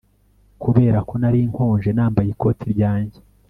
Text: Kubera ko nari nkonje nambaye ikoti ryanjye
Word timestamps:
Kubera 0.63 0.99
ko 1.07 1.13
nari 1.21 1.39
nkonje 1.49 1.89
nambaye 1.93 2.27
ikoti 2.33 2.65
ryanjye 2.73 3.19